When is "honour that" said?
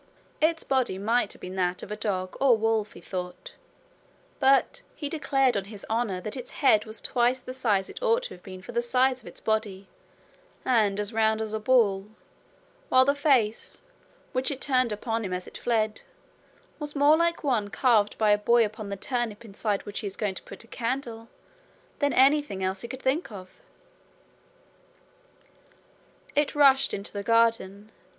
5.91-6.35